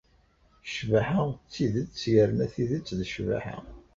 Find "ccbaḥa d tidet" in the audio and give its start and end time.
0.67-2.01